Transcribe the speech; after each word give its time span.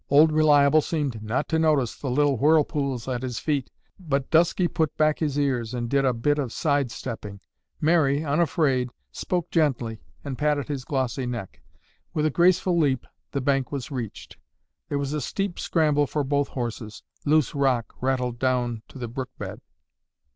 Old 0.09 0.31
Reliable 0.31 0.81
seemed 0.81 1.21
not 1.21 1.47
to 1.49 1.59
notice 1.59 1.95
the 1.95 2.09
little 2.09 2.35
whirlpools 2.37 3.07
at 3.07 3.21
his 3.21 3.37
feet, 3.37 3.69
but 3.99 4.31
Dusky 4.31 4.67
put 4.67 4.97
back 4.97 5.19
his 5.19 5.37
ears 5.37 5.75
and 5.75 5.87
did 5.87 6.05
a 6.05 6.11
bit 6.11 6.39
of 6.39 6.51
side 6.51 6.89
stepping. 6.89 7.39
Mary, 7.79 8.25
unafraid, 8.25 8.89
spoke 9.11 9.51
gently 9.51 10.01
and 10.25 10.39
patted 10.39 10.69
his 10.69 10.85
glossy 10.85 11.27
neck. 11.27 11.61
With 12.15 12.25
a 12.25 12.31
graceful 12.31 12.79
leap, 12.79 13.05
the 13.31 13.41
bank 13.41 13.71
was 13.71 13.91
reached. 13.91 14.37
There 14.89 14.97
was 14.97 15.13
a 15.13 15.21
steep 15.21 15.59
scramble 15.59 16.07
for 16.07 16.23
both 16.23 16.47
horses; 16.47 17.03
loose 17.23 17.53
rock 17.53 17.93
rattled 18.01 18.39
down 18.39 18.81
to 18.87 18.97
the 18.97 19.07
brook 19.07 19.29
bed. 19.37 19.61